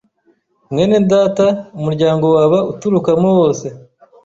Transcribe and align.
mwene 0.71 0.95
data 1.11 1.47
umuryango 1.79 2.25
waba 2.35 2.59
uturukamo 2.71 3.27
wose 3.39 3.67